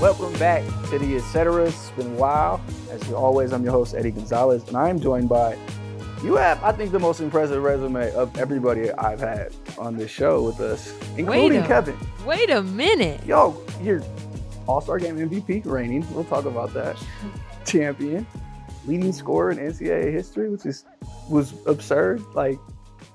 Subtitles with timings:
[0.00, 1.62] Welcome back to the Etc.
[1.66, 2.58] It's been a while.
[2.90, 5.58] As always, I'm your host, Eddie Gonzalez, and I'm joined by
[6.24, 10.42] you have, I think, the most impressive resume of everybody I've had on this show
[10.42, 11.98] with us, including a, Kevin.
[12.24, 13.22] Wait a minute.
[13.26, 14.02] Yo, you're
[14.66, 16.06] All Star Game MVP reigning.
[16.14, 16.96] We'll talk about that.
[17.66, 18.26] Champion,
[18.86, 20.86] leading scorer in NCAA history, which is
[21.28, 22.24] was absurd.
[22.32, 22.58] Like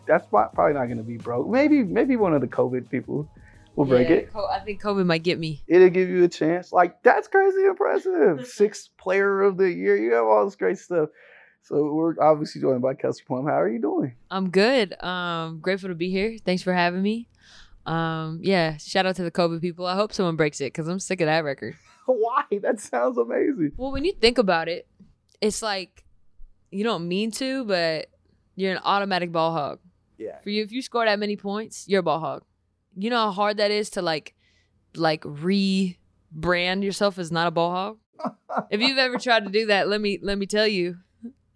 [0.05, 1.49] that's probably not going to be broke.
[1.49, 3.27] Maybe maybe one of the COVID people
[3.75, 4.29] will break Yeah, it.
[4.35, 5.63] I think COVID might get me.
[5.67, 6.71] It'll give you a chance.
[6.71, 8.45] Like that's crazy impressive.
[8.61, 9.95] Sixth player of the year.
[9.97, 11.09] You have all this great stuff.
[11.63, 13.45] So we're obviously joined by Kelsey Plum.
[13.45, 14.15] How are you doing?
[14.29, 15.01] I'm good.
[15.03, 16.37] Um, grateful to be here.
[16.45, 17.27] Thanks for having me.
[17.87, 19.85] Um, yeah, shout out to the COVID people.
[19.85, 21.75] I hope someone breaks it because I'm sick of that record.
[22.05, 22.43] Why?
[22.61, 23.71] That sounds amazing.
[23.77, 24.87] Well, when you think about it,
[25.41, 26.03] it's like
[26.71, 28.07] you don't mean to, but
[28.55, 29.79] you're an automatic ball hog.
[30.17, 30.39] Yeah.
[30.41, 32.43] For you, if you score that many points, you're a ball hog.
[32.95, 34.33] You know how hard that is to like,
[34.95, 37.97] like rebrand yourself as not a ball hog.
[38.69, 40.97] if you've ever tried to do that, let me let me tell you,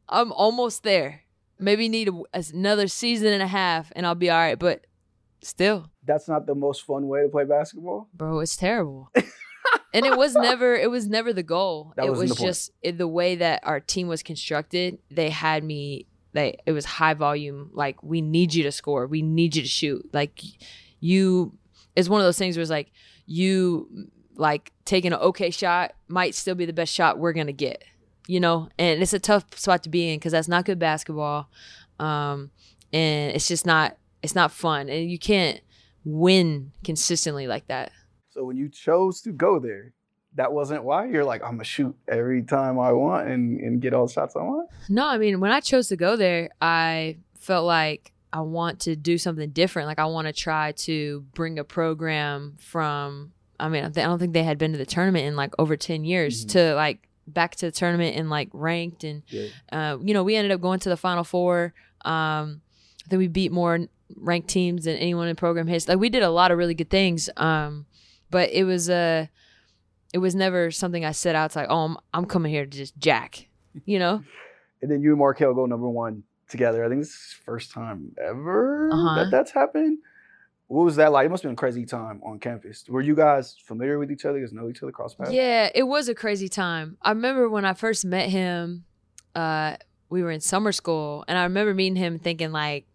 [0.07, 1.21] I'm almost there.
[1.57, 4.57] Maybe need a, another season and a half, and I'll be all right.
[4.57, 4.85] But
[5.41, 8.09] still, That's not the most fun way to play basketball.
[8.13, 9.11] bro, it's terrible.
[9.93, 11.93] and it was never it was never the goal.
[11.95, 14.99] That it wasn't the just it, the way that our team was constructed.
[15.09, 17.71] They had me they it was high volume.
[17.73, 19.07] Like we need you to score.
[19.07, 20.09] We need you to shoot.
[20.13, 20.41] Like
[20.99, 21.57] you
[21.95, 22.91] it's one of those things where it's like
[23.25, 27.83] you like taking an okay shot might still be the best shot we're gonna get.
[28.27, 31.49] You know, and it's a tough spot to be in because that's not good basketball,
[31.99, 32.51] um,
[32.93, 35.61] and it's just not it's not fun, and you can't
[36.05, 37.91] win consistently like that.
[38.29, 39.93] So when you chose to go there,
[40.35, 41.07] that wasn't why.
[41.07, 44.35] You're like, I'm gonna shoot every time I want and, and get all the shots
[44.35, 44.69] I want.
[44.89, 48.95] No, I mean, when I chose to go there, I felt like I want to
[48.95, 49.87] do something different.
[49.87, 53.33] Like I want to try to bring a program from.
[53.59, 56.05] I mean, I don't think they had been to the tournament in like over ten
[56.05, 56.49] years Mhm.
[56.51, 59.47] to like back to the tournament and like ranked and Yeah.
[59.71, 61.73] uh, you know we ended up going to the final four.
[62.05, 62.61] Um,
[63.05, 63.79] I think we beat more
[64.15, 65.87] ranked teams than anyone in program has.
[65.87, 67.29] Like we did a lot of really good things.
[67.37, 67.85] Um,
[68.31, 69.25] but it was uh,
[70.13, 71.67] it was never something I set out to like.
[71.69, 73.47] Oh, I'm, I'm coming here to just jack.
[73.85, 74.23] You know.
[74.81, 76.83] And then you and Markelle go number one together.
[76.83, 79.15] I think this is first time ever Uh-huh.
[79.15, 79.99] that that's happened.
[80.67, 81.25] What was that like?
[81.25, 82.85] It must have been a crazy time on campus.
[82.87, 84.37] Were you guys familiar with each other?
[84.37, 85.31] You guys know each other cross paths?
[85.31, 86.97] Yeah, it was a crazy time.
[87.01, 88.85] I remember when I first met him,
[89.33, 89.77] uh,
[90.09, 92.85] we were in summer school, and I remember meeting him thinking like,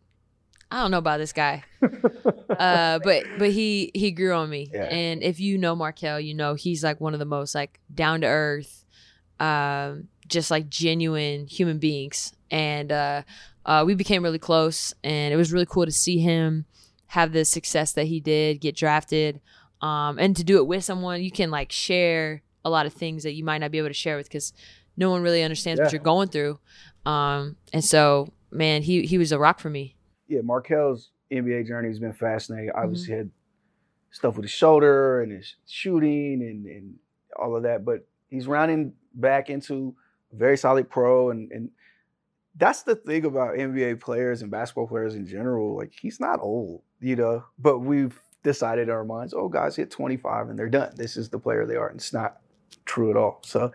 [0.71, 4.71] I don't know about this guy, uh, but but he he grew on me.
[4.72, 4.84] Yeah.
[4.84, 8.22] And if you know Markelle, you know he's like one of the most like down
[8.22, 8.84] to earth,
[9.41, 12.32] um, just like genuine human beings.
[12.50, 13.22] And uh,
[13.66, 16.66] uh, we became really close, and it was really cool to see him
[17.08, 19.40] have the success that he did, get drafted,
[19.80, 23.22] um, and to do it with someone you can like share a lot of things
[23.24, 24.52] that you might not be able to share with because
[24.96, 25.84] no one really understands Yeah.
[25.84, 26.58] what you're going through.
[27.04, 29.96] Um, and so, man, he he was a rock for me.
[30.28, 32.70] yeah, Markelle's NBA journey has been fascinating.
[32.70, 32.78] Mm-hmm.
[32.82, 33.30] Obviously, had
[34.10, 36.94] stuff with his shoulder and his shooting and, and
[37.36, 39.94] all of that, but he's rounding back into
[40.37, 41.31] very solid pro.
[41.31, 41.71] And, and
[42.56, 45.77] that's the thing about NBA players and basketball players in general.
[45.77, 49.91] Like, he's not old, you know, but we've decided in our minds, oh, guys hit
[49.91, 50.93] 25 and they're done.
[50.97, 51.89] This is the player they are.
[51.89, 52.41] And it's not
[52.84, 53.41] true at all.
[53.45, 53.72] So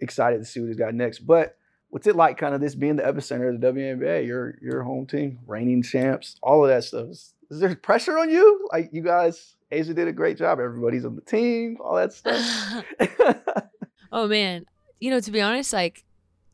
[0.00, 1.20] excited to see what he's got next.
[1.20, 1.56] But
[1.90, 5.06] what's it like kind of this being the epicenter of the WNBA, your your home
[5.06, 7.08] team, reigning champs, all of that stuff?
[7.08, 8.68] Is, is there pressure on you?
[8.72, 10.58] Like you guys, A'ja did a great job.
[10.60, 12.84] Everybody's on the team, all that stuff.
[14.12, 14.64] oh man,
[15.00, 16.04] you know to be honest, like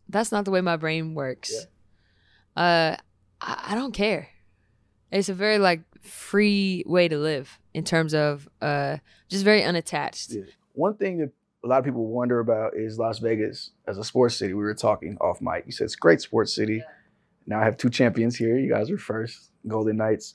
[0.09, 1.53] that's not the way my brain works.
[2.57, 2.97] Uh,
[3.41, 4.29] I, I don't care.
[5.11, 8.99] It's a very like free way to live in terms of uh,
[9.29, 10.31] just very unattached.
[10.33, 10.43] Yeah.
[10.73, 11.31] One thing that
[11.65, 14.53] a lot of people wonder about is Las Vegas as a sports city.
[14.55, 15.65] We were talking off mic.
[15.67, 16.77] You said it's a great sports city.
[16.77, 16.85] Yeah.
[17.47, 18.59] Now I have two champions here.
[18.59, 20.35] You guys are first, Golden Knights.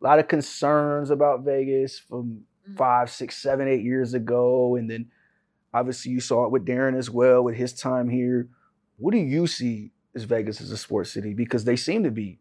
[0.00, 2.76] A lot of concerns about Vegas from Mhm.
[2.76, 4.76] five, six, seven, eight years ago.
[4.76, 5.10] And then
[5.72, 8.48] obviously you saw it with Darren as well with his time here.
[8.98, 11.34] What do you see as Vegas as a sports city?
[11.34, 12.38] Because they seem to be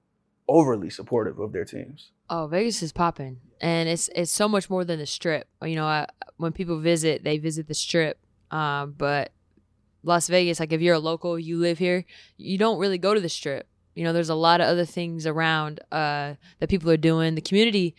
[0.48, 2.12] overly supportive of their teams.
[2.30, 5.48] Oh, Vegas is popping, and it's it's so much more than the Strip.
[5.64, 8.20] You know, I, when people visit, they visit the Strip,
[8.52, 9.32] um, but
[10.04, 12.06] Las Vegas, like if you're a local, you live here,
[12.38, 13.68] you don't really go to the Strip.
[13.96, 17.36] You know, there's a lot of other things around uh, that people are doing.
[17.36, 17.96] The community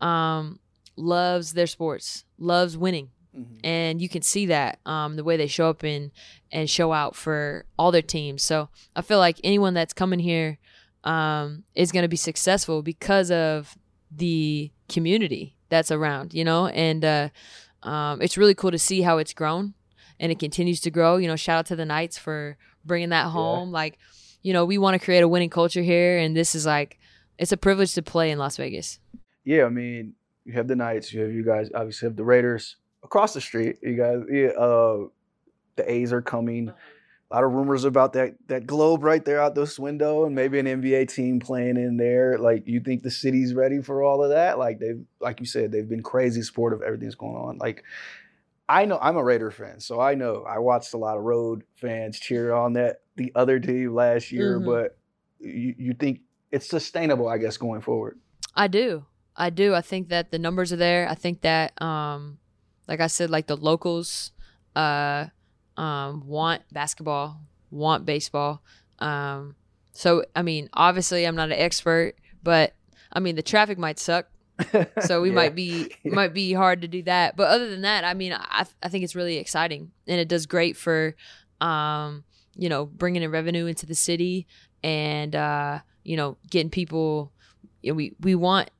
[0.00, 0.58] um,
[0.96, 3.10] loves their sports, loves winning,
[3.64, 6.10] and you can see that um, the way they show up and
[6.52, 8.42] and show out for all their teams.
[8.42, 10.58] So I feel like anyone that's coming here
[11.02, 13.76] um, is going to be successful because of
[14.10, 17.28] the community that's around, you know, and uh,
[17.82, 19.74] um, it's really cool to see how it's grown
[20.20, 21.16] and it continues to grow.
[21.16, 23.70] You know, shout out to the Knights for bringing that home.
[23.70, 23.74] Yeah.
[23.74, 23.98] Like,
[24.42, 26.98] you know, we want to create a winning culture here, and this is like,
[27.38, 29.00] it's a privilege to play in Las Vegas.
[29.42, 30.14] Yeah, I mean,
[30.44, 33.76] you have the Knights, you have you guys, obviously have the Raiders across the street.
[33.82, 35.06] You guys, yeah, uh,
[35.76, 36.70] the A's are coming.
[37.30, 40.58] A lot of rumors about that that globe right there out this window, and maybe
[40.58, 42.38] an NBA team playing in there.
[42.38, 44.58] Like, you think the city's ready for all of that?
[44.58, 47.58] Like they've, like you said, they've been crazy supportive of everything's going on.
[47.58, 47.82] Like,
[48.68, 51.64] I know I'm a Raider fan, so I know I watched a lot of road
[51.76, 54.58] fans cheer on that the other team last year.
[54.58, 54.66] Mm-hmm.
[54.66, 54.98] But
[55.40, 56.20] you, you think
[56.52, 58.18] it's sustainable, I guess, going forward?
[58.54, 59.06] I do.
[59.36, 59.74] I do.
[59.74, 61.08] I think that the numbers are there.
[61.08, 62.38] I think that, um,
[62.88, 64.32] like I said, like the locals
[64.76, 65.26] uh,
[65.76, 67.40] um, want basketball,
[67.70, 68.62] want baseball.
[68.98, 69.56] Um,
[69.92, 72.74] so, I mean, obviously, I'm not an expert, but
[73.12, 74.26] I mean, the traffic might suck.
[75.00, 75.34] so we yeah.
[75.34, 76.12] might be yeah.
[76.14, 77.36] might be hard to do that.
[77.36, 80.46] But other than that, I mean, I I think it's really exciting, and it does
[80.46, 81.16] great for,
[81.60, 82.22] um,
[82.56, 84.46] you know, bringing in revenue into the city,
[84.84, 87.32] and uh, you know, getting people.
[87.82, 88.70] You know, we we want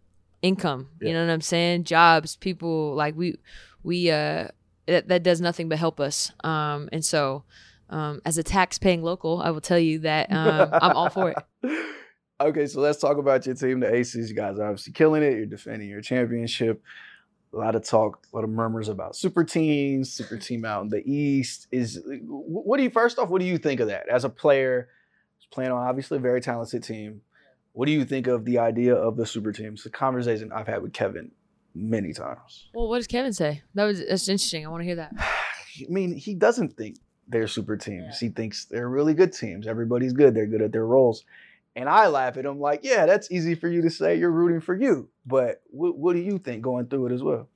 [0.44, 0.88] income.
[1.00, 1.08] Yeah.
[1.08, 1.84] You know what I'm saying?
[1.84, 3.38] Jobs, people like we
[3.82, 4.48] we uh
[4.86, 6.30] that that does nothing but help us.
[6.44, 7.44] Um and so
[7.90, 11.30] um as a tax paying local, I will tell you that um, I'm all for
[11.30, 11.36] it.
[12.40, 14.28] Okay, so let's talk about your team, the Aces.
[14.28, 15.34] You guys are obviously killing it.
[15.34, 16.82] You're defending your championship.
[17.52, 20.88] A lot of talk, a lot of murmurs about super teams, super team out in
[20.88, 21.68] the East.
[21.70, 23.28] Is what do you first off?
[23.28, 24.88] What do you think of that as a player?
[25.52, 27.20] Playing on obviously a very talented team.
[27.74, 29.82] What do you think of the idea of the super teams?
[29.82, 31.32] The conversation I've had with Kevin
[31.74, 32.68] many times.
[32.72, 33.62] Well, what does Kevin say?
[33.74, 34.64] That was that's interesting.
[34.64, 35.12] I want to hear that.
[35.18, 38.22] I mean, he doesn't think they're super teams.
[38.22, 38.28] Yeah.
[38.28, 39.66] He thinks they're really good teams.
[39.66, 40.34] Everybody's good.
[40.34, 41.24] They're good at their roles.
[41.74, 44.14] And I laugh at him like, yeah, that's easy for you to say.
[44.14, 45.08] You're rooting for you.
[45.26, 47.48] But what, what do you think going through it as well?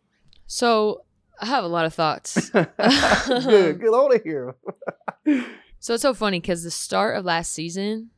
[0.49, 1.05] So
[1.41, 2.51] I have a lot of thoughts.
[2.51, 3.85] good, good.
[3.87, 5.45] I want to
[5.79, 8.11] so it's so funny because the start of last season,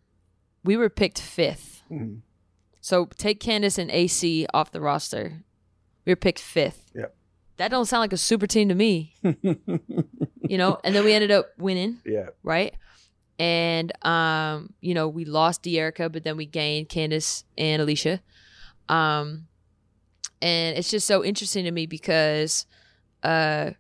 [0.65, 2.17] we were picked fifth Mm-hmm.
[2.81, 5.43] So take Candace and AC off the roster.
[6.05, 6.91] We were picked fifth.
[6.95, 7.07] Yeah.
[7.59, 9.15] That don't sound like a super team to me.
[9.23, 11.99] you know, and then we ended up winning.
[12.07, 12.29] Yeah.
[12.43, 12.75] Right.
[13.39, 18.21] And um, you know, we lost Dearica, but then we gained Candace and Alysha.
[18.89, 19.47] Um,
[20.43, 22.67] and it's just so interesting to me because
[23.23, 23.73] uh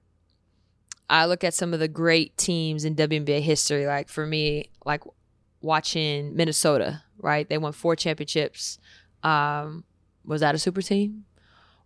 [1.08, 3.86] I look at some of the great teams in WNBA history.
[3.86, 5.02] Like for me, like
[5.60, 7.48] watching Minnesota, right?
[7.48, 8.78] They won four championships.
[9.22, 9.84] Um,
[10.24, 11.24] was that a super team?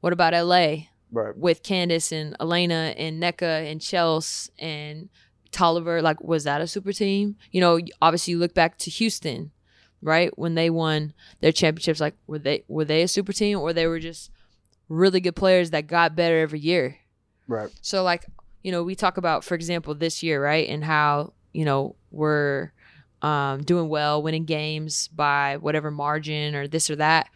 [0.00, 0.86] What about LA?
[1.10, 1.36] Right.
[1.36, 5.08] With Candace and Elena and Nneka and Chelsea and
[5.52, 7.36] Toliver, like was that a super team?
[7.52, 9.52] You know, obviously you look back to Houston,
[10.02, 10.36] right?
[10.36, 13.86] When they won their championships, like were they were they a super team or they
[13.86, 14.30] were just
[14.88, 16.98] really good players that got better every year?
[17.46, 17.70] Right.
[17.80, 18.26] So like,
[18.62, 20.68] you know, we talk about, for example, this year, right?
[20.68, 22.72] And how, you know, we're
[23.24, 27.30] um, doing well, winning games by whatever margin or this or that.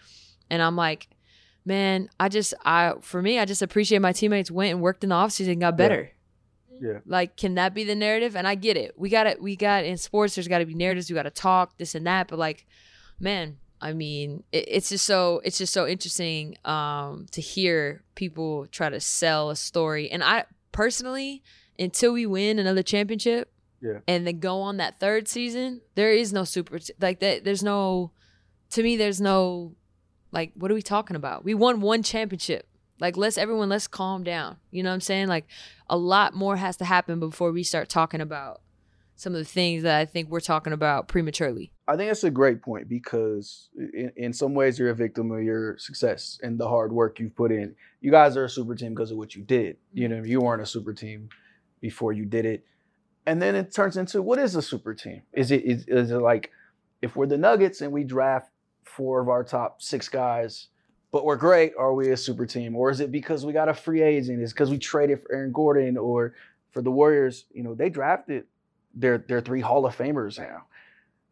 [0.51, 1.09] And I'm like,
[1.65, 5.09] man, I just, I, for me, I just appreciate my teammates went and worked in
[5.09, 6.11] the offseason and got better.
[6.71, 6.89] Yeah.
[6.93, 6.99] yeah.
[7.07, 8.37] Like, can that be the narrative?
[8.37, 8.99] And I get it.
[8.99, 9.41] We got it.
[9.41, 11.09] We got in sports, there's got to be narratives.
[11.09, 12.29] We got to talk this and that.
[12.29, 12.67] But like,
[13.19, 18.67] man, I mean, it, it's just so, it's just so interesting um, to hear people
[18.67, 20.11] try to sell a story.
[20.11, 21.43] And I personally,
[21.79, 23.99] until we win another championship, yeah.
[24.07, 28.13] And then go on that third season, there is no super like that there's no
[28.71, 29.75] to me there's no
[30.33, 31.45] like what are we talking about?
[31.45, 32.69] We won one championship.
[33.01, 34.57] Like let's everyone let's calm down.
[34.71, 35.29] You know what I'm saying?
[35.29, 35.47] Like
[35.89, 38.61] a lot more has to happen before we start talking about
[39.15, 41.73] some of the things that I think we're talking about prematurely.
[41.89, 45.43] I think that's a great point because in, in some ways you're a victim of
[45.43, 47.75] your success and the hard work you've put in.
[48.01, 49.77] You guys are a super team because of what you did.
[49.93, 50.19] You mm-hmm.
[50.19, 51.31] know, you weren't a super team
[51.81, 52.65] before you did it
[53.29, 55.21] and then it turns into what is a super team?
[55.35, 56.51] Is it is, is it like
[57.03, 58.51] if we're the Nuggets and we draft
[58.85, 60.69] four of our top six guys,
[61.13, 62.75] but we're great, are we a super team?
[62.75, 64.41] Or is it because we got a free agent?
[64.41, 66.35] Is because we traded for Aaron Gordon or
[66.71, 67.45] for the Warriors?
[67.53, 68.45] You know, they drafted
[68.95, 70.65] their their three Hall of Famers now.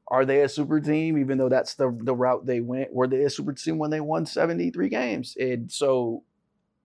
[0.08, 1.16] Are they a super team?
[1.16, 4.00] Even though that's the the route they went, were they a super team when they
[4.00, 5.34] won 73 games?
[5.40, 6.24] And so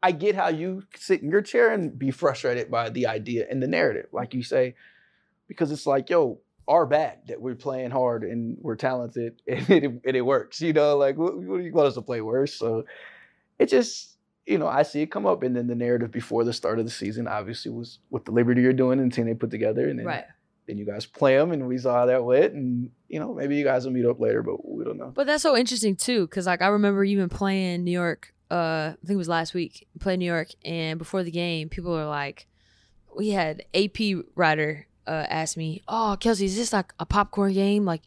[0.01, 3.61] I get how you sit in your chair and be frustrated by the idea and
[3.61, 4.07] the narrative.
[4.13, 4.75] Like you say,
[5.51, 9.83] because it's like, yo, our bad that we're playing hard and we're talented and it,
[10.05, 10.61] and it works.
[10.61, 12.53] You know, like what, what do you want us to play worse?
[12.53, 12.85] So
[13.59, 14.15] it just,
[14.45, 15.43] you know, I see it come up.
[15.43, 18.61] And then the narrative before the start of the season obviously was what the Liberty
[18.61, 19.89] you're doing and the team they put together.
[19.89, 20.23] And then, right.
[20.67, 22.53] then you guys play them and we saw how that went.
[22.53, 25.11] And, you know, maybe you guys will meet up later, but we don't know.
[25.13, 26.27] But that's so interesting too.
[26.27, 29.87] Cause like I remember even playing New York uh, I think it was last week,
[30.01, 32.47] played New York, and before the game, people were like,
[33.15, 37.85] we had AP writer uh, ask me, "Oh, Kelsey, is this like a popcorn game?
[37.85, 38.01] Like,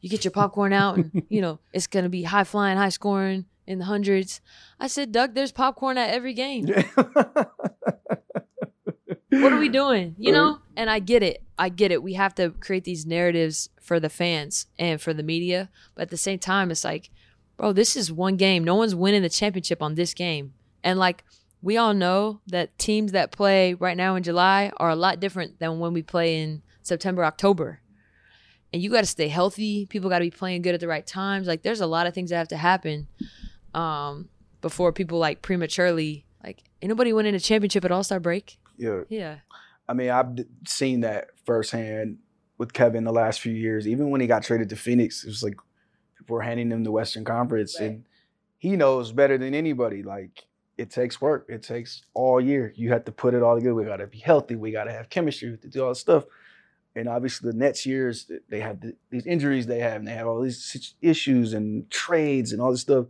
[0.00, 3.46] you get your popcorn out, and you know it's gonna be high flying, high scoring
[3.70, 4.40] in the hundreds.
[4.80, 6.66] I said, Doug, there's popcorn at every game.
[9.30, 10.16] what are we doing?
[10.18, 10.58] You know?
[10.76, 11.44] And I get it.
[11.56, 12.02] I get it.
[12.02, 15.70] We have to create these narratives for the fans and for the media.
[15.94, 17.10] But at the same time, it's like,
[17.56, 18.64] bro, this is one game.
[18.64, 20.54] No one's winning the championship on this game.
[20.82, 21.22] And like,
[21.62, 25.58] we all know that teams that play right now in July are a lot different
[25.58, 27.80] than when we play in September, October.
[28.72, 29.86] And you got to stay healthy.
[29.86, 31.46] People got to be playing good at the right times.
[31.48, 33.08] Like, there's a lot of things that have to happen
[33.74, 34.28] um,
[34.60, 38.58] before people like prematurely like anybody winning a championship at All Star break.
[38.78, 39.02] Yeah.
[39.08, 39.36] Yeah.
[39.88, 42.18] I mean, I've seen that firsthand
[42.58, 43.86] with Kevin the last few years.
[43.88, 45.56] Even when he got traded to Phoenix, it was like
[46.16, 47.90] people were handing him the Western Conference, Right.
[47.90, 48.04] and
[48.58, 50.02] he knows better than anybody.
[50.02, 50.44] Like
[50.80, 51.44] it takes work.
[51.48, 52.72] It takes all year.
[52.74, 53.74] You have to put it all together.
[53.74, 54.56] We got to be healthy.
[54.56, 55.48] We got to have chemistry.
[55.48, 56.24] We have to do all this stuff.
[56.96, 60.26] And obviously, the Nets years they have the, these injuries they have, and they have
[60.26, 63.06] all these issues and trades and all this stuff.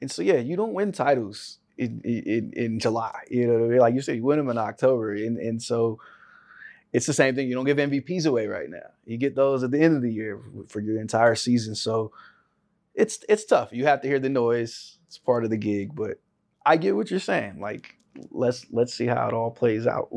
[0.00, 3.24] And so, yeah, you don't win titles in in, in July.
[3.30, 3.78] You know, what I mean?
[3.78, 5.98] like you said, you win them in October, and and so
[6.92, 7.48] it's the same thing.
[7.48, 8.90] You don't give MVPs away right now.
[9.06, 11.74] You get those at the end of the year for your entire season.
[11.74, 12.12] So
[12.94, 13.72] it's it's tough.
[13.72, 14.98] You have to hear the noise.
[15.06, 16.20] It's part of the gig, but
[16.70, 17.58] I get what you're saying.
[17.60, 17.96] Like
[18.30, 20.08] let's let's see how it all plays out.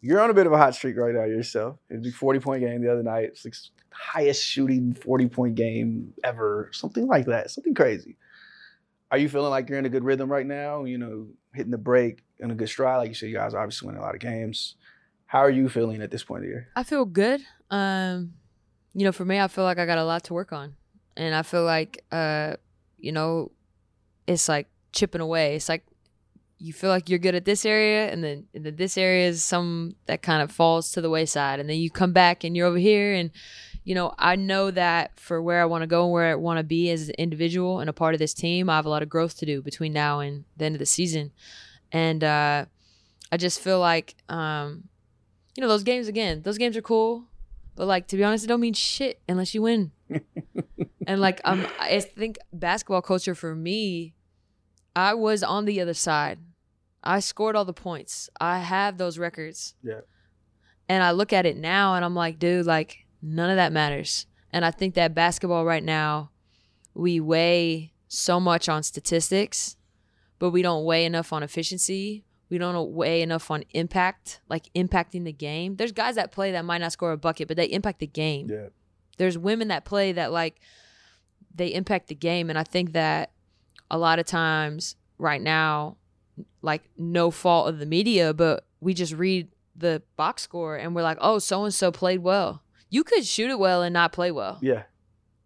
[0.00, 1.78] You're on a bit of a hot streak right now yourself.
[1.90, 3.24] It was a 40 point game the other night.
[3.24, 3.54] It's like
[3.90, 8.16] highest shooting 40 point game ever, something like that, something crazy.
[9.10, 10.84] Are you feeling like you're in a good rhythm right now?
[10.84, 13.28] You know, hitting the break in a good stride, like you said.
[13.28, 14.76] You guys obviously winning a lot of games.
[15.26, 16.68] How are you feeling at this point of the year?
[16.76, 17.40] I feel good.
[17.68, 18.34] Um,
[18.94, 20.76] you know, for me, I feel like I got a lot to work on,
[21.16, 22.54] and I feel like, uh,
[22.96, 23.50] you know,
[24.28, 25.56] it's like chipping away.
[25.56, 25.84] It's like
[26.58, 29.42] you feel like you're good at this area, and then and then this area is
[29.42, 32.66] some that kind of falls to the wayside, and then you come back and you're
[32.66, 33.30] over here, and
[33.84, 36.58] you know, I know that for where I want to go and where I want
[36.58, 39.02] to be as an individual and a part of this team, I have a lot
[39.02, 41.32] of growth to do between now and the end of the season,
[41.92, 42.66] and uh,
[43.32, 44.14] I just feel like.
[44.28, 44.88] Um,
[45.58, 47.24] you know those games again those games are cool
[47.74, 49.90] but like to be honest it don't mean shit unless you win
[51.08, 54.14] and like um i think basketball culture for me
[54.96, 56.38] i was on the other side
[57.02, 60.00] i scored all the points i have those records Yeah.
[60.88, 64.26] and i look at it now and i'm like dude like none of that matters
[64.52, 66.30] and i think that basketball right now
[66.94, 69.76] we weigh so much on statistics
[70.38, 75.24] but we don't weigh enough on efficiency we don't weigh enough on impact, like impacting
[75.24, 75.76] the game.
[75.76, 78.48] There's guys that play that might not score a bucket, but they impact the game.
[78.50, 78.68] Yeah.
[79.18, 80.58] There's women that play that like
[81.54, 83.32] they impact the game, and I think that
[83.90, 85.96] a lot of times right now,
[86.62, 91.02] like no fault of the media, but we just read the box score and we're
[91.02, 92.62] like, oh, so and so played well.
[92.90, 94.58] You could shoot it well and not play well.
[94.60, 94.84] Yeah.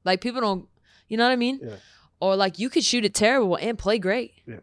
[0.04, 0.68] Like people don't,
[1.08, 1.60] you know what I mean?
[1.62, 1.76] Yeah.
[2.20, 4.32] Or like you could shoot it terrible and play great.
[4.46, 4.60] Yeah.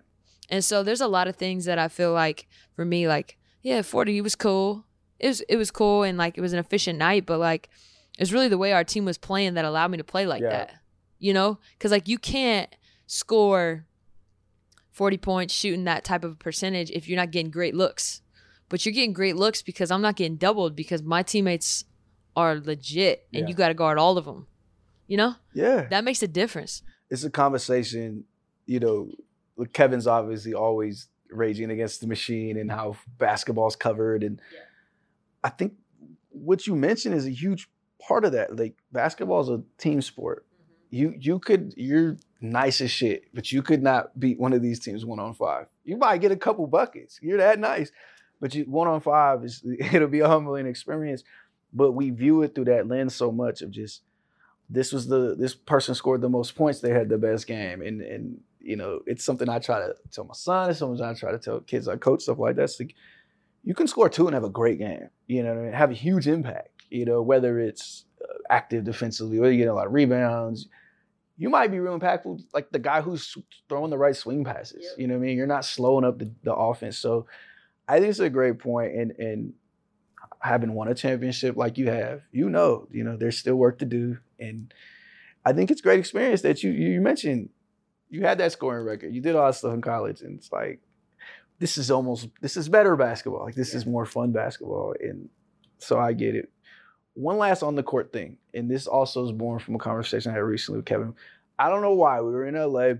[0.50, 3.82] And so there's a lot of things that I feel like for me, like yeah,
[3.82, 4.86] 40 was cool.
[5.20, 7.70] It was it was cool and like it was an efficient night, but like
[8.18, 10.50] it's really the way our team was playing that allowed me to play like Yeah.
[10.50, 10.74] that.
[11.20, 12.74] You know, because like you can't
[13.12, 13.86] score
[14.92, 18.22] 40 points shooting that type of percentage if you're not getting great looks.
[18.70, 21.86] But you're getting great looks because I'm not getting doubled because my teammates
[22.36, 23.48] are legit and Yeah.
[23.48, 24.46] you got to guard all of them.
[25.08, 25.36] You know?
[25.56, 25.88] Yeah.
[25.90, 26.84] That makes a difference.
[27.10, 28.26] it's a conversation,
[28.68, 29.10] you know,
[29.56, 34.22] with Kevin's obviously always raging against the machine and how basketball's covered.
[34.22, 34.40] And
[35.44, 35.74] I think
[36.30, 37.68] what you mentioned is a huge
[38.00, 38.56] part of that.
[38.56, 40.46] Like basketball is a team sport.
[40.46, 40.96] Mm-hmm.
[40.96, 44.80] You you could you're nice as shit, but you could not beat one of these
[44.80, 45.68] teams one on five.
[45.84, 47.20] You might get a couple buckets.
[47.22, 47.92] You're that nice.
[48.40, 51.24] But you one on five is it'll be a humbling experience.
[51.74, 54.02] But we view it through that lens so much of just
[54.70, 58.02] this was the this person scored the most points they had the best game and
[58.02, 61.32] and you know it's something i try to tell my son it's something i try
[61.32, 62.94] to tell kids i coach stuff like that like
[63.64, 65.74] you can score two and have a great game you know I mean?
[65.74, 69.74] have a huge impact you know whether it's uh, active defensively whether you get a
[69.74, 70.68] lot of rebounds
[71.40, 73.36] you might be real impactful like the guy who's
[73.68, 74.92] throwing the right swing passes Yep.
[75.00, 77.26] you know what i mean you're not slowing up the, the offense so
[77.88, 78.94] i think it's a great point.
[78.94, 79.54] and and
[80.42, 83.86] having won a championship like you have, you know, you know, there's still work to
[83.86, 84.18] do.
[84.40, 84.74] And
[85.46, 87.50] I think it's great experience that you you mentioned
[88.10, 89.14] you had that scoring record.
[89.14, 90.80] You did all that stuff in college, and it's like
[91.60, 93.44] this is almost this is better basketball.
[93.44, 94.96] Like this is more fun basketball.
[95.00, 95.30] And
[95.78, 96.50] so I get it.
[97.20, 100.36] One last on the court thing, and this also is born from a conversation I
[100.36, 101.14] had recently with Kevin.
[101.60, 102.94] I don't know why we were in LA,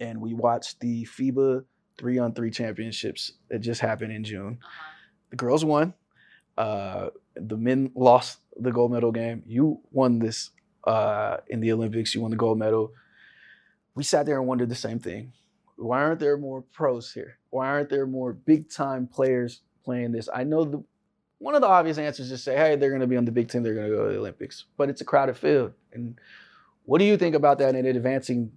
[0.00, 1.64] and we watched the FIBA
[1.96, 4.58] three on three championships that just happened in June.
[5.30, 5.94] The girls won.
[6.58, 9.44] Uh, the men lost the gold medal game.
[9.46, 10.50] You won this
[10.82, 12.16] uh, in the Olympics.
[12.16, 12.90] You won the gold medal.
[13.94, 15.34] We sat there and wondered the same thing.
[15.76, 17.38] Why aren't there more pros here?
[17.50, 20.28] Why aren't there more big time players playing this?
[20.34, 20.82] I know the
[21.42, 23.48] one of the obvious answers is say, hey, they're going to be on the big
[23.48, 23.64] team.
[23.64, 25.72] They're going to go to the Olympics, but it's a crowded field.
[25.92, 26.16] And
[26.84, 28.52] what do you think about that in advancing?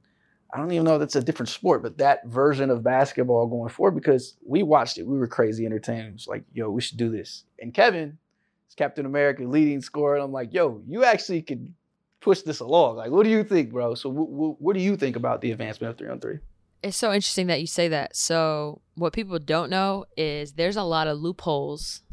[0.54, 3.70] I don't even know if that's a different sport, but that version of basketball going
[3.70, 5.08] forward because we watched it.
[5.08, 6.08] We were crazy entertained.
[6.08, 7.46] It was like, yo, we should do this.
[7.60, 8.20] And Kevin
[8.70, 10.16] is Captain America, leading scorer.
[10.16, 11.74] And I'm like, yo, you actually could
[12.22, 12.98] push this along.
[12.98, 13.96] Like, what do you think, bro?
[13.96, 16.38] So, w- w- what do you think about the advancement of three on three?
[16.84, 18.16] It's so interesting that you say that.
[18.16, 22.04] So, what people don't know is there's a lot of loopholes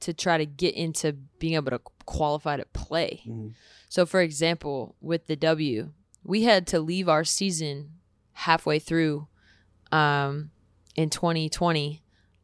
[0.00, 3.22] to try to get into being able to qualify to play.
[3.26, 3.48] Mm-hmm.
[3.88, 5.90] So, for example, with the W,
[6.24, 7.90] we had to leave our season
[8.32, 9.28] halfway through
[9.92, 10.50] um,
[10.94, 12.02] in 2020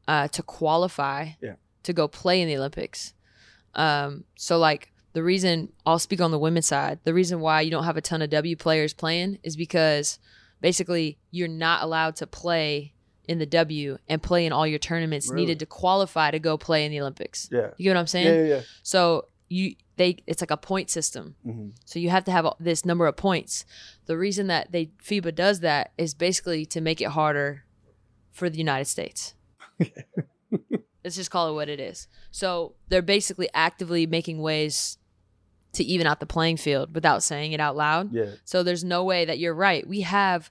[0.09, 1.55] uh, to qualify Yeah.
[1.83, 3.15] to go play in the Olympics.
[3.75, 7.71] Um, so, like, the reason I'll speak on the women's side, the reason why you
[7.71, 10.19] don't have a ton of W players playing is because
[10.61, 12.95] basically you're not allowed to play
[13.29, 15.43] in the W and play in all your tournaments Really?
[15.43, 17.49] needed to qualify to go play in the Olympics.
[17.53, 17.71] Yeah.
[17.77, 18.27] You get what I'm saying?
[18.27, 18.61] Yeah, yeah, yeah.
[18.83, 21.37] So you they it's like a point system.
[21.47, 21.69] Mm-hmm.
[21.85, 23.65] So you have to have this number of points.
[24.07, 27.65] The reason that they FIBA does that is basically to make it harder
[28.31, 29.35] for the United States.
[31.05, 32.09] Let's just call it what it is.
[32.31, 34.99] So they're basically actively making ways
[35.75, 38.13] to even out the playing field without saying it out loud.
[38.13, 38.27] Yeah.
[38.45, 39.87] So there's no way that you're right.
[39.87, 40.51] We have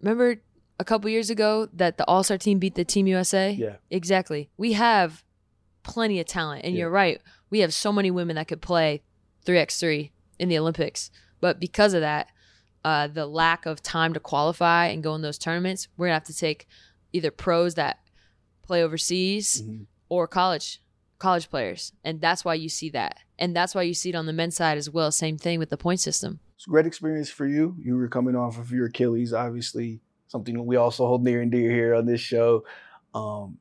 [0.00, 0.36] remember
[0.78, 3.50] a couple years ago that the All Star team beat the Team USA?
[3.52, 3.76] Yeah.
[3.90, 4.50] Exactly.
[4.56, 5.24] We have
[5.82, 6.64] plenty of talent.
[6.64, 6.80] And Yeah.
[6.80, 7.20] you're right.
[7.50, 9.02] We have so many women that could play
[9.46, 11.10] 3x3 in the Olympics.
[11.40, 12.28] But because of that,
[12.84, 16.20] uh, the lack of time to qualify and go in those tournaments, we're going to
[16.20, 16.68] have to take
[17.12, 17.98] either pros that
[18.62, 19.86] play overseas Mhm.
[20.08, 20.80] or college
[21.18, 21.92] college players.
[22.04, 23.18] And that's why you see that.
[23.40, 25.10] And that's why you see it on the men's side as well.
[25.10, 26.38] Same thing with the point system.
[26.54, 27.74] It's a great experience for you.
[27.80, 31.70] You were coming off of your Achilles, obviously something we also hold near and dear
[31.70, 32.64] here on this show.
[33.14, 33.58] Um,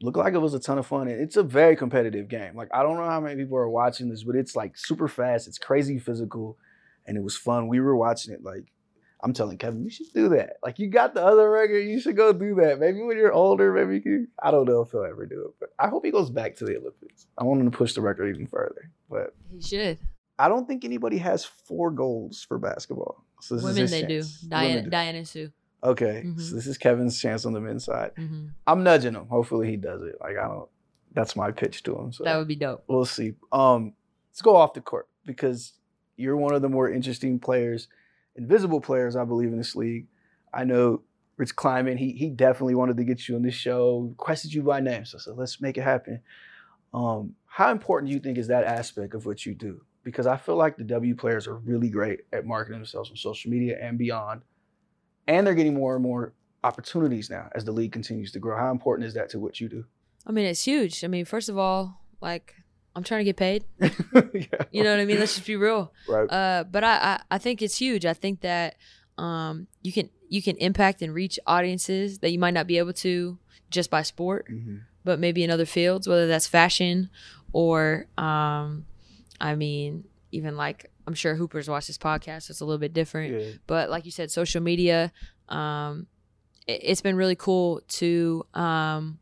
[0.00, 1.08] looked like it was a ton of fun.
[1.08, 2.56] And it's a very competitive game.
[2.56, 5.46] Like I don't know how many people are watching this, but it's like super fast.
[5.46, 6.58] It's crazy physical,
[7.06, 7.68] and it was fun.
[7.68, 8.42] We were watching it.
[8.42, 8.64] Like
[9.22, 10.58] I'm telling Kevin, you should do that.
[10.62, 12.78] Like you got the other record, you should go do that.
[12.78, 15.54] Maybe when you're older, maybe you can, I don't know if he'll ever do it,
[15.58, 17.26] but I hope he goes back to the Olympics.
[17.36, 19.34] I want him to push the record even further, but.
[19.52, 19.98] He should.
[20.38, 23.24] I don't think anybody has four goals for basketball.
[23.40, 24.20] So this Women, they do.
[24.20, 24.40] chance.
[24.42, 24.90] Diana, Women do.
[24.90, 25.52] Diana Sue.
[25.82, 26.40] Okay, Mhm.
[26.40, 28.10] so this is Kevin's chance on the men's side.
[28.16, 29.26] hmm I'm nudging him.
[29.28, 30.16] Hopefully he does it.
[30.20, 30.68] Like I don't.
[31.14, 32.12] That's my pitch to him.
[32.12, 32.84] So That would be dope.
[32.88, 33.34] we'll see.
[33.52, 33.94] Um,
[34.30, 35.72] let's go off the court because
[36.16, 37.88] you're one of the more interesting players,
[38.36, 40.06] invisible players, I believe, in this league.
[40.52, 41.02] I know
[41.36, 41.96] Rich Kleiman.
[41.96, 44.00] He he definitely wanted to get you on this show.
[44.10, 45.04] Requested you by name.
[45.04, 46.20] So so let's make it happen.
[46.92, 49.82] Um, how important do you think is that aspect of what you do?
[50.04, 53.50] Because I feel like the W players are really great at marketing themselves on social
[53.50, 54.42] media and beyond,
[55.28, 56.32] and they're getting more and more
[56.64, 58.56] opportunities now as the league continues to grow.
[58.56, 59.84] How important is that to what you do?
[60.26, 61.04] I mean, it's huge.
[61.04, 62.54] I mean, first of all, like
[62.96, 63.64] I'm trying to get paid.
[63.80, 63.90] yeah.
[64.72, 65.20] You know what I mean?
[65.20, 65.92] Let's just be real.
[66.08, 66.24] Right.
[66.30, 68.04] Uh, but I, I, I think it's huge.
[68.04, 68.74] I think that
[69.16, 72.92] um, you can you can impact and reach audiences that you might not be able
[72.94, 73.38] to
[73.70, 74.80] just by sport, Mhm.
[75.04, 77.08] but maybe in other fields, whether that's fashion
[77.52, 78.84] or, um,
[79.40, 82.42] I mean, even like I'm sure Hoopers watch this podcast.
[82.42, 83.32] So it's a little bit different.
[83.40, 83.50] Yeah.
[83.66, 85.10] but like you said social media
[85.48, 86.06] um
[86.66, 89.18] it, it's been really cool to um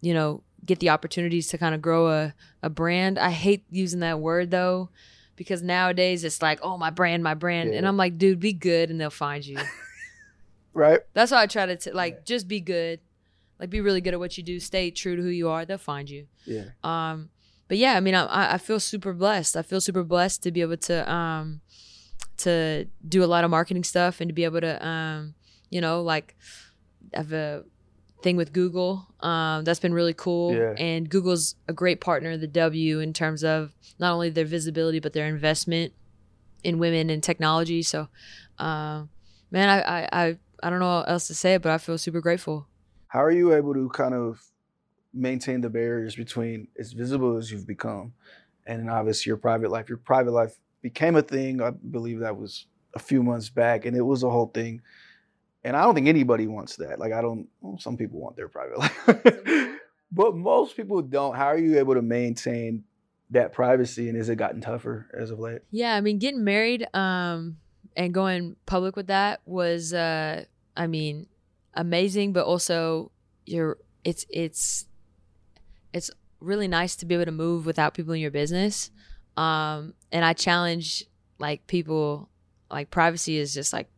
[0.00, 4.00] you know get the opportunities to kind of grow a, a brand i hate using
[4.00, 4.90] that word though
[5.36, 8.90] because nowadays it's like oh my brand my brand and i'm like dude be good
[8.90, 9.56] and they'll find you
[10.74, 11.00] Right.
[11.14, 12.20] that's why i try to t- like Yeah.
[12.24, 13.00] just be good
[13.58, 15.78] like be really good at what you do stay true to who you are they'll
[15.78, 16.66] find you Yeah.
[16.84, 17.30] um,
[17.68, 19.56] but yeah, I mean, I- I, feel super blessed.
[19.56, 21.60] I feel super blessed to be able to um,
[22.38, 25.34] to do a lot of marketing stuff and to be able to um,
[25.70, 26.36] you know, like
[27.14, 27.64] have a
[28.22, 29.06] thing with Google.
[29.20, 30.54] Um, that's been really cool.
[30.54, 30.74] Yeah.
[30.78, 35.12] And Google's a great partner the W in terms of not only their visibility but
[35.12, 35.92] their investment
[36.64, 37.82] in women and technology.
[37.82, 38.08] So,
[38.58, 39.10] um,
[39.50, 42.20] man, I, I I I don't know what else to say, but I feel super
[42.20, 42.66] grateful.
[43.08, 44.42] How are you able to kind of
[45.12, 48.12] maintain the barriers between as visible as you've become
[48.66, 49.88] and obviously your private life?
[49.88, 51.60] Your private life became a thing.
[51.60, 54.80] I believe that was a few months back, and it was a whole thing.
[55.64, 56.98] And I don't think anybody wants that.
[56.98, 57.48] Like I don't.
[57.60, 59.70] Well, some people want their private life,
[60.12, 61.36] but most people don't.
[61.36, 62.84] How are you able to maintain
[63.30, 64.08] that privacy?
[64.08, 65.62] And has it gotten tougher as of late?
[65.70, 67.58] Yeah, I mean, getting married um,
[67.96, 70.44] and going public with that was, uh,
[70.76, 71.26] I mean,
[71.74, 73.10] amazing, but also
[73.44, 74.86] you're it's it's
[75.92, 78.90] it's really nice to be able to move without people in your business.
[79.36, 81.04] Um, and I challenge
[81.38, 82.28] like people
[82.70, 83.88] like privacy is just like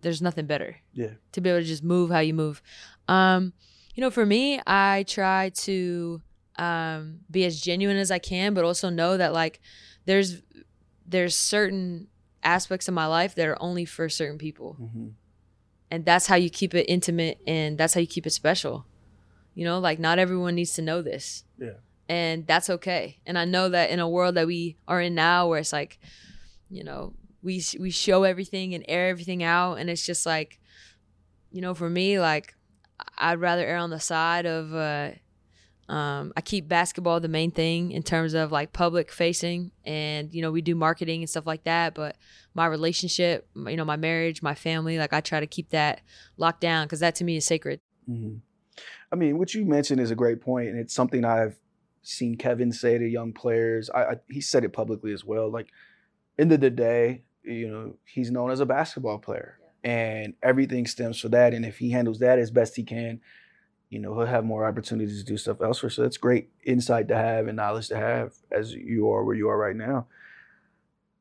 [0.00, 0.76] there's nothing better.
[0.92, 1.12] Yeah.
[1.32, 2.62] To be able to just move how you move.
[3.08, 3.52] Um,
[3.94, 6.22] you know, for me, I try to
[6.58, 9.60] um be as genuine as I can, but also know that like
[10.06, 10.42] there's
[11.06, 12.08] there's certain
[12.42, 14.76] aspects of my life that are only for certain people.
[14.80, 15.08] Mm-hmm.
[15.90, 18.86] And that's how you keep it intimate and that's how you keep it special.
[19.56, 21.42] You know, like not everyone needs to know this.
[21.58, 21.78] Yeah.
[22.08, 23.18] And that's okay.
[23.26, 25.98] And I know that in a world that we are in now where it's like,
[26.70, 30.60] you know, we we show everything and air everything out and it's just like
[31.50, 32.54] you know, for me like
[33.18, 35.10] I'd rather err on the side of uh
[35.88, 40.42] um, I keep basketball the main thing in terms of like public facing, and you
[40.42, 41.94] know we do marketing and stuff like that.
[41.94, 42.16] But
[42.54, 46.00] my relationship, you know, my marriage, my family, like I try to keep that
[46.36, 47.80] locked down because that to me is sacred.
[48.10, 48.38] Mm-hmm.
[49.12, 51.58] I mean, what you mentioned is a great point, and it's something I've
[52.02, 53.90] seen Kevin say to young players.
[53.90, 55.50] I, I he said it publicly as well.
[55.50, 55.68] Like,
[56.38, 61.20] end of the day, you know, he's known as a basketball player, and everything stems
[61.20, 61.54] from that.
[61.54, 63.20] And if he handles that as best he can,
[63.88, 65.90] you know, he'll have more opportunities to do stuff elsewhere.
[65.90, 69.48] So that's great insight to have and knowledge to have as you are where you
[69.48, 70.06] are right now.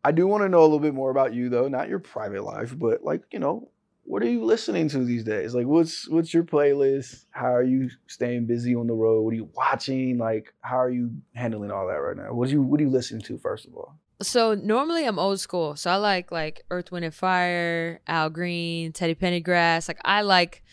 [0.04, 2.44] I do want to know a little bit more about you though, not your private
[2.44, 3.70] life, but like, you know,
[4.06, 5.56] what are you listening to these days?
[5.56, 7.26] Like what's what's your playlist?
[7.32, 9.22] How are you staying busy on the road?
[9.22, 10.20] What are you watching?
[10.20, 12.34] Like how are you handling all that right now?
[12.34, 13.98] What do you what are you listening to first of all?
[14.22, 15.76] So normally I'm old school.
[15.76, 19.88] So I like like Earth, Wind and Fire, Al Green, Teddy Pendergrass.
[19.88, 20.64] Like I like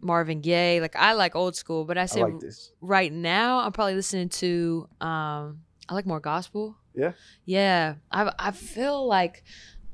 [0.00, 0.80] Marvin Gaye.
[0.80, 2.34] Like I like old school, but I say I like
[2.80, 6.76] right now I'm probably listening to um I like more gospel.
[6.96, 7.12] Yeah.
[7.44, 7.94] Yeah.
[8.10, 9.44] I I feel like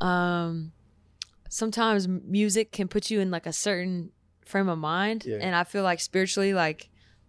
[0.00, 0.72] um
[1.50, 4.10] sometimes music can put you in like a certain
[4.46, 5.36] frame of mind Yeah.
[5.42, 6.88] and I feel like spiritually like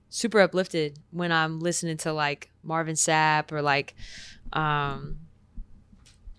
[0.09, 3.93] super uplifted when I'm listening to like Marvin Sapp or like
[4.53, 5.17] um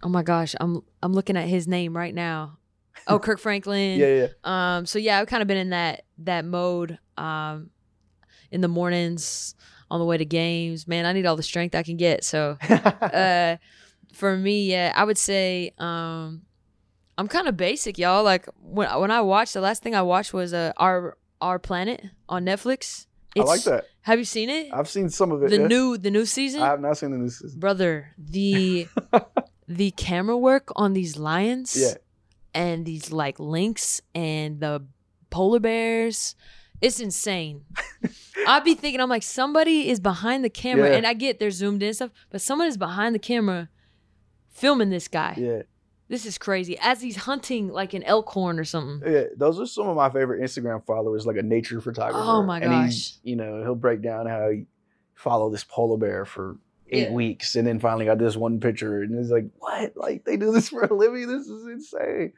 [0.02, 2.58] oh my gosh, I'm I'm looking at his name right now.
[3.06, 3.98] Oh, Kirk Franklin.
[4.00, 4.76] Yeah, yeah.
[4.76, 7.70] Um, so yeah, I've kind of been in that that mode um,
[8.50, 9.54] in the mornings
[9.90, 10.86] on the way to games.
[10.88, 12.24] Man, I need all the strength I can get.
[12.24, 13.56] So uh,
[14.12, 16.42] for me, yeah, I would say um,
[17.22, 18.24] I'm kind of basic, y'all.
[18.24, 22.02] Like when when I watched, the last thing I watched was uh, our our planet
[22.28, 23.06] on Netflix.
[23.38, 23.85] I like that.
[24.00, 24.70] Have you seen it?
[24.72, 25.50] I've seen some of it.
[25.50, 25.66] the yeah.
[25.68, 27.61] new the new season, I have not seen the new season.
[27.61, 28.11] brother.
[28.18, 28.88] The
[29.68, 31.94] the camera work on these lions Yeah.
[32.54, 34.82] and these like lynx and the
[35.30, 36.35] polar bears.
[36.80, 37.64] It's insane.
[38.48, 40.96] I'd be thinking, I'm like, somebody is behind the camera, Yeah.
[40.96, 43.68] and I get they're zoomed in and stuff, but someone is behind the camera
[44.50, 45.35] filming this guy.
[45.38, 45.62] Yeah.
[46.08, 46.78] This is crazy.
[46.78, 49.10] As he's hunting like an elk horn or something.
[49.10, 52.22] Yeah, those are some of my favorite Instagram followers, like a nature photographer.
[52.22, 53.18] Oh my And he's, gosh.
[53.22, 54.66] you know, he'll break down how he
[55.14, 56.56] followed this polar bear for
[56.90, 57.12] eight Yeah.
[57.12, 59.02] weeks and then finally got this one picture.
[59.02, 59.96] And it's like, what?
[59.96, 61.26] Like they do this for a living?
[61.28, 62.32] This is insane.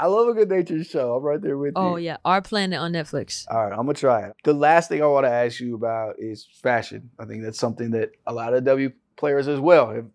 [0.00, 1.16] I love a good nature show.
[1.16, 1.92] I'm right there with Oh you.
[1.94, 3.46] Oh yeah, Our Planet on Netflix.
[3.50, 4.36] All right, I'm gonna try it.
[4.44, 7.10] The last thing I want to ask you about is fashion.
[7.18, 10.06] I think that's something that a lot of W players as well have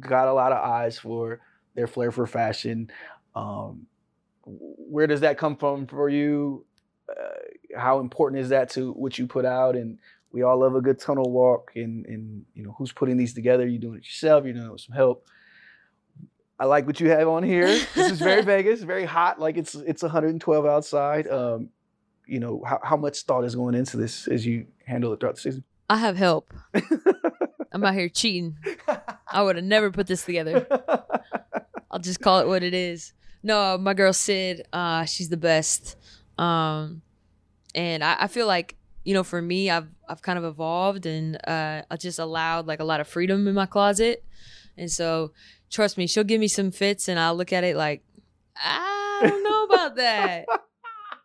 [0.00, 1.40] got a lot of eyes for
[1.78, 2.90] their flair for fashion.
[3.36, 3.86] Um,
[4.44, 6.66] where does that come from for you?
[7.08, 9.76] Uh, how important is that to what you put out?
[9.76, 9.98] And
[10.32, 11.70] we all love a good tunnel walk.
[11.76, 13.64] And and you know who's putting these together?
[13.64, 14.44] You're doing it yourself?
[14.44, 15.24] You're doing it with some help.
[16.58, 17.68] I like what you have on here.
[17.68, 19.38] This is very Vegas, very hot.
[19.38, 21.28] Like it's it's 112 outside.
[21.28, 21.68] Um,
[22.26, 25.36] you know how, how much thought is going into this as you handle it throughout
[25.36, 25.64] the season.
[25.88, 26.52] I have help.
[27.72, 28.56] I'm out here cheating.
[29.30, 30.66] I would have never put this together.
[31.90, 33.12] I'll just call it what it is.
[33.42, 35.96] No, my girl Sid, uh, she's the best.
[36.36, 37.02] Um,
[37.74, 41.36] and I, I feel like you know, for me, I've I've kind of evolved and
[41.48, 44.22] uh, I just allowed like a lot of freedom in my closet.
[44.76, 45.32] And so,
[45.70, 48.02] trust me, she'll give me some fits, and I'll look at it like,
[48.56, 50.46] I don't know about that.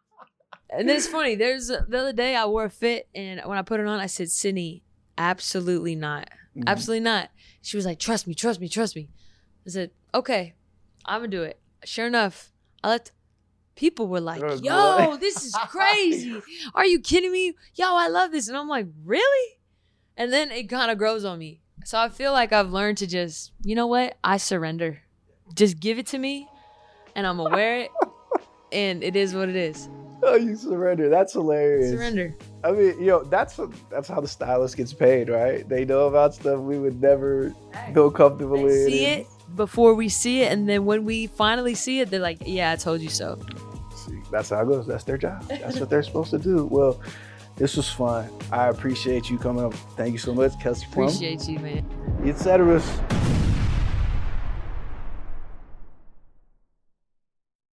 [0.69, 1.35] and it's funny.
[1.35, 4.07] There's the other day I wore a fit, and when I put it on, I
[4.07, 4.81] said, Sydney,
[5.17, 6.29] absolutely not.
[6.57, 6.63] Mhm.
[6.67, 7.29] Absolutely not.
[7.61, 9.09] She was like, trust me, trust me, trust me.
[9.65, 10.53] I said, okay,
[11.05, 11.59] I'm gonna do it.
[11.85, 12.51] Sure enough,
[12.83, 13.11] I let
[13.75, 15.17] people were like, Oh, yo, boy.
[15.19, 16.41] this is crazy.
[16.75, 17.55] Are you kidding me?
[17.75, 18.47] Yo, I love this.
[18.47, 19.57] And I'm like, really?
[20.17, 21.61] And then it kind of grows on me.
[21.85, 24.17] So I feel like I've learned to just, you know what?
[24.23, 25.01] I surrender.
[25.55, 26.47] Just give it to me
[27.15, 27.91] and I'm gonna wear it.
[28.71, 29.87] And it is what it is.
[30.23, 31.07] Oh, you surrender.
[31.07, 31.91] That's hilarious.
[31.91, 32.33] Surrender.
[32.63, 33.59] I mean, you know, that's
[33.91, 35.67] that's how the stylist gets paid, right?
[35.69, 37.53] They know about stuff we would never
[37.93, 40.51] feel comfortable They see it before we see it.
[40.51, 43.39] And then when we finally see it, they're like, yeah, I told you so.
[43.95, 44.87] See, that's how it goes.
[44.87, 45.47] That's their job.
[45.47, 46.65] That's what they're supposed to do.
[46.65, 46.99] Well,
[47.55, 48.29] this was fun.
[48.51, 49.73] I appreciate you coming up.
[49.95, 51.07] Thank you so much, Kelsey Plum.
[51.07, 51.85] Appreciate you, man.
[52.25, 53.22] Et ceteras.